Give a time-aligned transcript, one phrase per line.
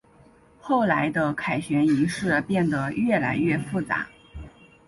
[0.59, 4.07] 后来的凯旋仪式变得越来越复杂。